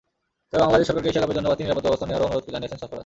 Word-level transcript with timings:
তবে 0.49 0.61
বাংলাদেশ 0.63 0.85
সরকারকে 0.89 1.09
এশিয়া 1.09 1.23
কাপের 1.23 1.35
জন্য 1.37 1.47
বাড়তি 1.49 1.63
নিরাপত্তাব্যবস্থা 1.63 2.07
নেওয়ারও 2.07 2.25
অনুরোধ 2.27 2.43
জানিয়েছেন 2.55 2.79
সরফরাজ। 2.81 2.99